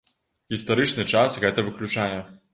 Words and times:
Гістарычны 0.53 1.05
час 1.15 1.39
гэта 1.45 1.69
выключае. 1.69 2.13